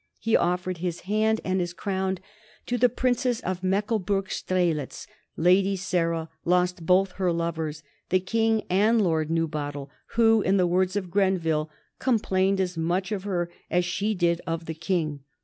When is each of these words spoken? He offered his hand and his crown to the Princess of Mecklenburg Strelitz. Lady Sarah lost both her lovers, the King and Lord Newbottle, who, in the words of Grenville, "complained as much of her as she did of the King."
He 0.19 0.35
offered 0.35 0.79
his 0.79 1.01
hand 1.01 1.41
and 1.45 1.59
his 1.59 1.73
crown 1.73 2.17
to 2.65 2.79
the 2.79 2.89
Princess 2.89 3.39
of 3.41 3.61
Mecklenburg 3.61 4.31
Strelitz. 4.31 5.05
Lady 5.37 5.75
Sarah 5.75 6.27
lost 6.43 6.87
both 6.87 7.11
her 7.17 7.31
lovers, 7.31 7.83
the 8.09 8.19
King 8.19 8.63
and 8.67 8.99
Lord 8.99 9.29
Newbottle, 9.29 9.89
who, 10.15 10.41
in 10.41 10.57
the 10.57 10.65
words 10.65 10.95
of 10.95 11.11
Grenville, 11.11 11.69
"complained 11.99 12.59
as 12.59 12.75
much 12.75 13.11
of 13.11 13.25
her 13.25 13.51
as 13.69 13.85
she 13.85 14.15
did 14.15 14.41
of 14.47 14.65
the 14.65 14.73
King." 14.73 15.19